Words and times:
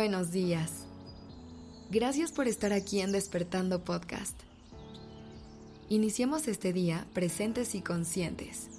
Buenos 0.00 0.30
días. 0.30 0.86
Gracias 1.90 2.32
por 2.32 2.48
estar 2.48 2.72
aquí 2.72 3.00
en 3.00 3.12
Despertando 3.12 3.84
Podcast. 3.84 4.34
Iniciemos 5.90 6.48
este 6.48 6.72
día 6.72 7.06
presentes 7.12 7.74
y 7.74 7.82
conscientes. 7.82 8.70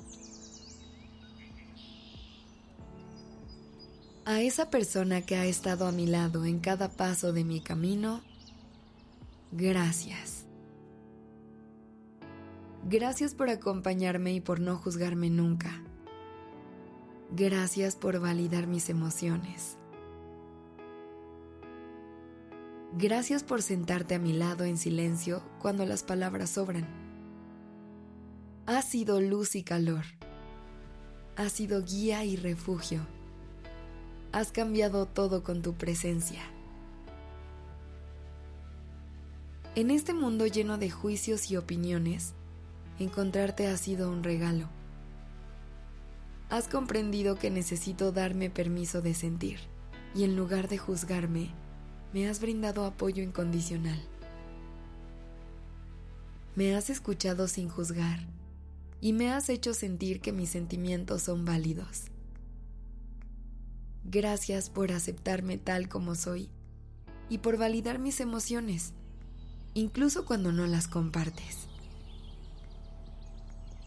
A 4.26 4.42
esa 4.42 4.72
persona 4.72 5.22
que 5.22 5.36
ha 5.36 5.46
estado 5.46 5.86
a 5.86 5.92
mi 5.92 6.08
lado 6.08 6.44
en 6.44 6.58
cada 6.58 6.90
paso 6.90 7.34
de 7.34 7.44
mi 7.44 7.62
camino, 7.62 8.22
gracias. 9.52 10.46
Gracias 12.90 13.36
por 13.36 13.52
acompañarme 13.52 14.34
y 14.34 14.42
por 14.42 14.60
no 14.60 14.76
juzgarme 14.76 15.30
nunca. 15.30 15.84
Gracias 17.30 17.96
por 17.96 18.20
validar 18.20 18.66
mis 18.66 18.90
emociones. 18.90 19.78
Gracias 22.98 23.44
por 23.44 23.62
sentarte 23.62 24.16
a 24.16 24.20
mi 24.20 24.34
lado 24.34 24.66
en 24.66 24.78
silencio 24.78 25.42
cuando 25.60 25.86
las 25.86 26.04
palabras 26.04 26.50
sobran. 26.50 26.86
Has 28.66 28.84
sido 28.84 29.22
luz 29.22 29.56
y 29.56 29.64
calor. 29.64 30.04
Has 31.38 31.54
sido 31.54 31.84
guía 31.84 32.26
y 32.26 32.36
refugio. 32.36 33.08
Has 34.34 34.52
cambiado 34.52 35.06
todo 35.06 35.42
con 35.42 35.62
tu 35.62 35.76
presencia. 35.76 36.42
En 39.76 39.90
este 39.90 40.14
mundo 40.14 40.46
lleno 40.46 40.78
de 40.78 40.90
juicios 40.90 41.50
y 41.50 41.56
opiniones, 41.56 42.34
encontrarte 43.00 43.68
ha 43.68 43.78
sido 43.78 44.12
un 44.12 44.22
regalo. 44.22 44.68
Has 46.50 46.68
comprendido 46.68 47.38
que 47.38 47.50
necesito 47.50 48.12
darme 48.12 48.50
permiso 48.50 49.02
de 49.02 49.14
sentir 49.14 49.60
y 50.14 50.26
en 50.26 50.36
lugar 50.36 50.68
de 50.68 50.78
juzgarme, 50.78 51.52
me 52.14 52.28
has 52.28 52.42
brindado 52.42 52.86
apoyo 52.86 53.24
incondicional. 53.24 54.00
Me 56.56 56.76
has 56.76 56.90
escuchado 56.90 57.48
sin 57.48 57.70
juzgar 57.70 58.20
y 59.00 59.14
me 59.14 59.32
has 59.32 59.50
hecho 59.50 59.74
sentir 59.74 60.20
que 60.20 60.34
mis 60.34 60.50
sentimientos 60.50 61.24
son 61.24 61.46
válidos. 61.46 62.04
Gracias 64.04 64.70
por 64.70 64.92
aceptarme 64.92 65.58
tal 65.58 65.88
como 65.88 66.16
soy 66.16 66.50
y 67.30 67.38
por 67.38 67.58
validar 67.58 67.98
mis 67.98 68.20
emociones, 68.20 68.92
incluso 69.74 70.26
cuando 70.26 70.52
no 70.52 70.68
las 70.68 70.90
compartes. 70.90 71.68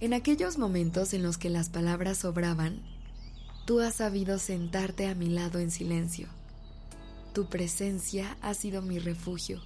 En 0.01 0.15
aquellos 0.15 0.57
momentos 0.57 1.13
en 1.13 1.23
los 1.23 1.37
que 1.37 1.51
las 1.51 1.69
palabras 1.69 2.19
sobraban, 2.19 2.83
tú 3.67 3.81
has 3.81 3.97
sabido 3.97 4.39
sentarte 4.39 5.09
a 5.09 5.15
mi 5.15 5.29
lado 5.29 5.59
en 5.59 5.71
silencio 5.71 6.29
tu 7.35 7.47
presencia 7.47 8.37
ha 8.43 8.55
sido 8.55 8.81
mi 8.81 9.01
refugio, 9.01 9.61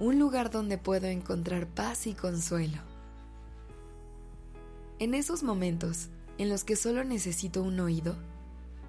un 0.00 0.18
lugar 0.18 0.50
donde 0.50 0.78
puedo 0.78 1.06
encontrar 1.06 1.66
paz 1.66 2.06
y 2.06 2.14
consuelo. 2.14 2.78
En 4.98 5.12
esos 5.12 5.42
momentos 5.42 6.08
en 6.38 6.48
los 6.48 6.64
que 6.64 6.76
solo 6.76 7.04
necesito 7.04 7.62
un 7.62 7.78
oído, 7.78 8.16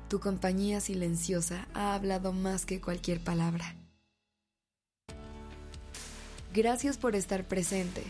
tu 0.07 0.21
compañía 0.21 0.79
silenciosa 0.79 1.67
ha 1.73 1.93
hablado 1.93 2.31
más 2.31 2.65
que 2.65 2.79
cualquier 2.79 3.21
palabra. 3.21 3.75
Gracias 6.53 6.97
por 6.97 7.17
estar 7.17 7.45
presente 7.45 8.03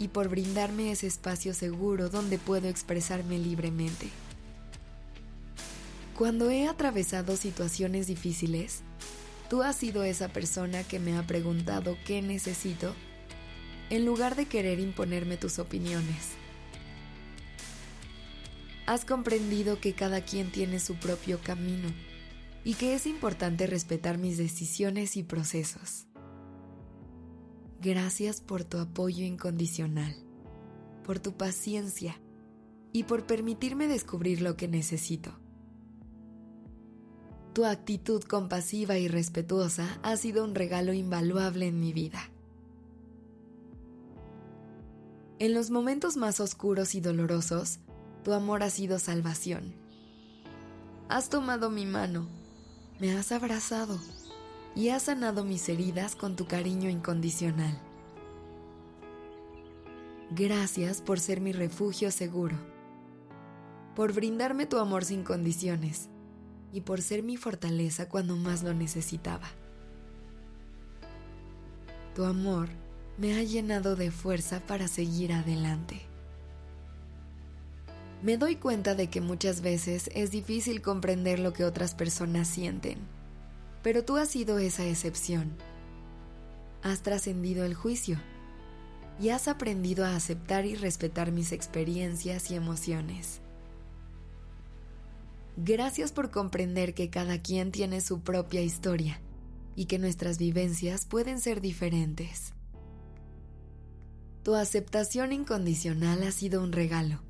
y 0.00 0.08
por 0.08 0.28
brindarme 0.28 0.90
ese 0.90 1.06
espacio 1.06 1.54
seguro 1.54 2.08
donde 2.08 2.38
puedo 2.38 2.68
expresarme 2.68 3.38
libremente. 3.38 4.08
Cuando 6.18 6.50
he 6.50 6.66
atravesado 6.66 7.36
situaciones 7.36 8.08
difíciles, 8.08 8.82
tú 9.48 9.62
has 9.62 9.76
sido 9.76 10.02
esa 10.02 10.32
persona 10.32 10.82
que 10.82 10.98
me 10.98 11.16
ha 11.16 11.24
preguntado 11.24 11.96
qué 12.04 12.22
necesito 12.22 12.92
en 13.88 14.04
lugar 14.04 14.34
de 14.34 14.46
querer 14.46 14.80
imponerme 14.80 15.36
tus 15.36 15.60
opiniones. 15.60 16.30
Has 18.86 19.04
comprendido 19.04 19.80
que 19.80 19.92
cada 19.92 20.22
quien 20.22 20.50
tiene 20.50 20.80
su 20.80 20.96
propio 20.96 21.38
camino 21.40 21.88
y 22.64 22.74
que 22.74 22.94
es 22.94 23.06
importante 23.06 23.68
respetar 23.68 24.18
mis 24.18 24.38
decisiones 24.38 25.16
y 25.16 25.22
procesos. 25.22 26.08
Gracias 27.80 28.40
por 28.40 28.64
tu 28.64 28.78
apoyo 28.78 29.24
incondicional, 29.24 30.16
por 31.04 31.20
tu 31.20 31.36
paciencia 31.36 32.20
y 32.92 33.04
por 33.04 33.24
permitirme 33.24 33.86
descubrir 33.86 34.42
lo 34.42 34.56
que 34.56 34.66
necesito. 34.66 35.38
Tu 37.58 37.64
actitud 37.64 38.22
compasiva 38.22 38.98
y 38.98 39.08
respetuosa 39.08 39.98
ha 40.04 40.16
sido 40.16 40.44
un 40.44 40.54
regalo 40.54 40.92
invaluable 40.92 41.66
en 41.66 41.80
mi 41.80 41.92
vida. 41.92 42.20
En 45.40 45.54
los 45.54 45.68
momentos 45.70 46.16
más 46.16 46.38
oscuros 46.38 46.94
y 46.94 47.00
dolorosos, 47.00 47.80
tu 48.22 48.32
amor 48.32 48.62
ha 48.62 48.70
sido 48.70 49.00
salvación. 49.00 49.74
Has 51.08 51.30
tomado 51.30 51.68
mi 51.68 51.84
mano, 51.84 52.28
me 53.00 53.16
has 53.16 53.32
abrazado 53.32 53.98
y 54.76 54.90
has 54.90 55.02
sanado 55.02 55.42
mis 55.42 55.68
heridas 55.68 56.14
con 56.14 56.36
tu 56.36 56.46
cariño 56.46 56.88
incondicional. 56.88 57.76
Gracias 60.30 61.02
por 61.02 61.18
ser 61.18 61.40
mi 61.40 61.50
refugio 61.50 62.12
seguro, 62.12 62.54
por 63.96 64.12
brindarme 64.12 64.66
tu 64.66 64.78
amor 64.78 65.04
sin 65.04 65.24
condiciones 65.24 66.08
y 66.72 66.82
por 66.82 67.00
ser 67.00 67.22
mi 67.22 67.36
fortaleza 67.36 68.08
cuando 68.08 68.36
más 68.36 68.62
lo 68.62 68.74
necesitaba. 68.74 69.48
Tu 72.14 72.24
amor 72.24 72.68
me 73.16 73.36
ha 73.36 73.42
llenado 73.42 73.96
de 73.96 74.10
fuerza 74.10 74.60
para 74.60 74.88
seguir 74.88 75.32
adelante. 75.32 76.02
Me 78.22 78.36
doy 78.36 78.56
cuenta 78.56 78.94
de 78.94 79.08
que 79.08 79.20
muchas 79.20 79.60
veces 79.60 80.10
es 80.14 80.30
difícil 80.30 80.82
comprender 80.82 81.38
lo 81.38 81.52
que 81.52 81.64
otras 81.64 81.94
personas 81.94 82.48
sienten, 82.48 82.98
pero 83.82 84.04
tú 84.04 84.16
has 84.16 84.28
sido 84.28 84.58
esa 84.58 84.84
excepción. 84.84 85.52
Has 86.82 87.02
trascendido 87.02 87.64
el 87.64 87.74
juicio 87.74 88.18
y 89.20 89.30
has 89.30 89.48
aprendido 89.48 90.04
a 90.04 90.16
aceptar 90.16 90.66
y 90.66 90.74
respetar 90.74 91.32
mis 91.32 91.52
experiencias 91.52 92.50
y 92.50 92.54
emociones. 92.54 93.40
Gracias 95.60 96.12
por 96.12 96.30
comprender 96.30 96.94
que 96.94 97.10
cada 97.10 97.42
quien 97.42 97.72
tiene 97.72 98.00
su 98.00 98.20
propia 98.20 98.60
historia 98.60 99.20
y 99.74 99.86
que 99.86 99.98
nuestras 99.98 100.38
vivencias 100.38 101.04
pueden 101.04 101.40
ser 101.40 101.60
diferentes. 101.60 102.54
Tu 104.44 104.54
aceptación 104.54 105.32
incondicional 105.32 106.22
ha 106.22 106.30
sido 106.30 106.62
un 106.62 106.70
regalo. 106.70 107.22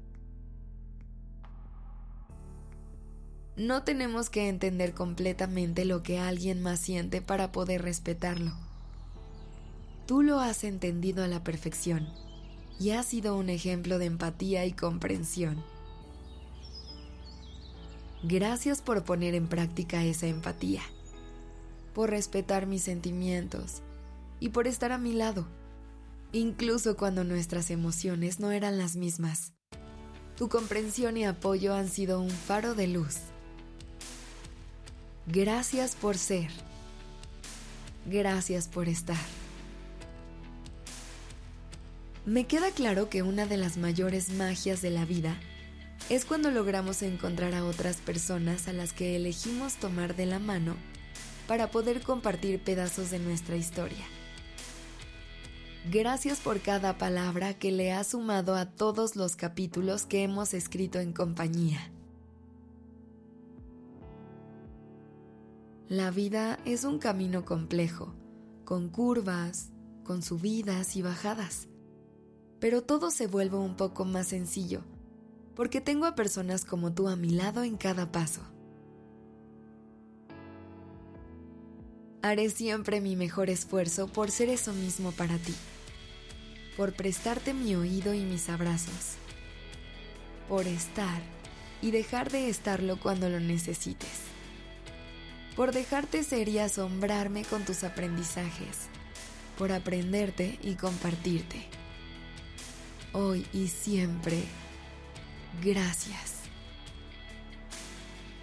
No 3.56 3.82
tenemos 3.84 4.28
que 4.28 4.50
entender 4.50 4.92
completamente 4.92 5.86
lo 5.86 6.02
que 6.02 6.18
alguien 6.18 6.60
más 6.60 6.80
siente 6.80 7.22
para 7.22 7.50
poder 7.50 7.80
respetarlo. 7.80 8.52
Tú 10.06 10.20
lo 10.20 10.38
has 10.38 10.64
entendido 10.64 11.24
a 11.24 11.28
la 11.28 11.42
perfección 11.42 12.06
y 12.78 12.90
has 12.90 13.06
sido 13.06 13.38
un 13.38 13.48
ejemplo 13.48 13.98
de 13.98 14.04
empatía 14.04 14.66
y 14.66 14.72
comprensión. 14.72 15.64
Gracias 18.22 18.82
por 18.82 19.04
poner 19.04 19.34
en 19.36 19.46
práctica 19.46 20.04
esa 20.04 20.26
empatía, 20.26 20.82
por 21.94 22.10
respetar 22.10 22.66
mis 22.66 22.82
sentimientos 22.82 23.80
y 24.40 24.48
por 24.48 24.66
estar 24.66 24.90
a 24.90 24.98
mi 24.98 25.12
lado, 25.12 25.46
incluso 26.32 26.96
cuando 26.96 27.22
nuestras 27.22 27.70
emociones 27.70 28.40
no 28.40 28.50
eran 28.50 28.76
las 28.76 28.96
mismas. 28.96 29.52
Tu 30.36 30.48
comprensión 30.48 31.16
y 31.16 31.24
apoyo 31.24 31.74
han 31.74 31.88
sido 31.88 32.20
un 32.20 32.30
faro 32.30 32.74
de 32.74 32.88
luz. 32.88 33.16
Gracias 35.26 35.94
por 35.94 36.18
ser. 36.18 36.50
Gracias 38.06 38.66
por 38.66 38.88
estar. 38.88 39.18
Me 42.26 42.46
queda 42.46 42.70
claro 42.72 43.08
que 43.08 43.22
una 43.22 43.46
de 43.46 43.56
las 43.56 43.76
mayores 43.76 44.30
magias 44.30 44.82
de 44.82 44.90
la 44.90 45.04
vida 45.04 45.38
es 46.08 46.24
cuando 46.24 46.50
logramos 46.50 47.02
encontrar 47.02 47.54
a 47.54 47.64
otras 47.64 47.98
personas 47.98 48.66
a 48.66 48.72
las 48.72 48.92
que 48.92 49.16
elegimos 49.16 49.74
tomar 49.74 50.16
de 50.16 50.24
la 50.24 50.38
mano 50.38 50.74
para 51.46 51.70
poder 51.70 52.00
compartir 52.00 52.62
pedazos 52.62 53.10
de 53.10 53.18
nuestra 53.18 53.56
historia. 53.56 54.04
Gracias 55.90 56.40
por 56.40 56.60
cada 56.60 56.96
palabra 56.96 57.54
que 57.54 57.72
le 57.72 57.92
ha 57.92 58.04
sumado 58.04 58.54
a 58.54 58.66
todos 58.66 59.16
los 59.16 59.36
capítulos 59.36 60.06
que 60.06 60.22
hemos 60.22 60.54
escrito 60.54 60.98
en 60.98 61.12
compañía. 61.12 61.90
La 65.88 66.10
vida 66.10 66.58
es 66.64 66.84
un 66.84 66.98
camino 66.98 67.44
complejo, 67.44 68.14
con 68.64 68.88
curvas, 68.88 69.70
con 70.04 70.22
subidas 70.22 70.96
y 70.96 71.02
bajadas, 71.02 71.68
pero 72.60 72.82
todo 72.82 73.10
se 73.10 73.26
vuelve 73.26 73.56
un 73.56 73.76
poco 73.76 74.04
más 74.04 74.28
sencillo 74.28 74.84
porque 75.58 75.80
tengo 75.80 76.06
a 76.06 76.14
personas 76.14 76.64
como 76.64 76.92
tú 76.92 77.08
a 77.08 77.16
mi 77.16 77.30
lado 77.30 77.64
en 77.64 77.76
cada 77.76 78.12
paso. 78.12 78.42
Haré 82.22 82.48
siempre 82.50 83.00
mi 83.00 83.16
mejor 83.16 83.50
esfuerzo 83.50 84.06
por 84.06 84.30
ser 84.30 84.50
eso 84.50 84.72
mismo 84.72 85.10
para 85.10 85.36
ti, 85.36 85.56
por 86.76 86.92
prestarte 86.92 87.54
mi 87.54 87.74
oído 87.74 88.14
y 88.14 88.20
mis 88.20 88.48
abrazos, 88.48 89.16
por 90.48 90.68
estar 90.68 91.20
y 91.82 91.90
dejar 91.90 92.30
de 92.30 92.48
estarlo 92.48 93.00
cuando 93.00 93.28
lo 93.28 93.40
necesites, 93.40 94.20
por 95.56 95.72
dejarte 95.72 96.22
ser 96.22 96.48
y 96.48 96.60
asombrarme 96.60 97.42
con 97.44 97.64
tus 97.64 97.82
aprendizajes, 97.82 98.86
por 99.58 99.72
aprenderte 99.72 100.56
y 100.62 100.74
compartirte. 100.74 101.66
Hoy 103.12 103.44
y 103.52 103.66
siempre, 103.66 104.44
gracias. 105.62 106.34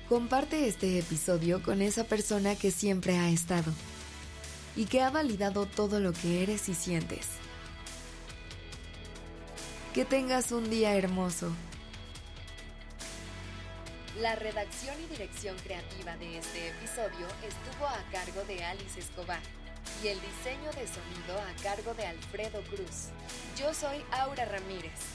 Comparte 0.10 0.68
este 0.68 1.00
episodio 1.00 1.64
con 1.64 1.82
esa 1.82 2.04
persona 2.04 2.56
que 2.56 2.70
siempre 2.70 3.18
ha 3.18 3.30
estado 3.30 3.74
y 4.76 4.86
que 4.86 5.02
ha 5.02 5.10
validado 5.10 5.66
todo 5.66 6.00
lo 6.00 6.14
que 6.14 6.44
eres 6.44 6.70
y 6.70 6.76
sientes. 6.76 7.28
Que 9.94 10.06
tengas 10.06 10.52
un 10.52 10.70
día 10.70 10.96
hermoso. 10.96 11.52
La 14.20 14.36
redacción 14.36 14.96
y 15.04 15.08
dirección 15.08 15.56
creativa 15.64 16.16
de 16.18 16.38
este 16.38 16.70
episodio 16.70 17.28
estuvo 17.46 17.88
a 17.88 18.04
cargo 18.12 18.44
de 18.48 18.64
Alice 18.64 19.00
Escobar 19.00 19.42
y 20.04 20.08
el 20.08 20.20
diseño 20.22 20.72
de 20.72 20.88
sonido 20.88 21.40
a 21.40 21.64
cargo 21.64 21.94
de 21.96 22.06
Alfredo 22.06 22.62
Cruz. 22.70 23.10
Yo 23.58 23.74
soy 23.74 23.98
Aura 24.12 24.46
Ramírez. 24.46 25.15